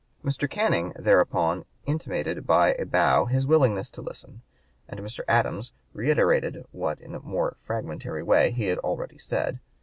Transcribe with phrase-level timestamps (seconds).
[0.25, 0.49] '"Mr.
[0.49, 4.41] Canning thereupon intimated by a bow his willingness to listen,
[4.87, 5.19] and Mr.
[5.27, 9.59] Adams reiterated what in a more fragmentary way he had already said.